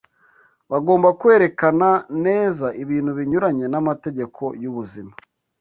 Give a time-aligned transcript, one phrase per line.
[0.71, 1.89] Bagomba kwerekena
[2.25, 5.13] neza ibintu binyuranye n’amategeko y’ubuzima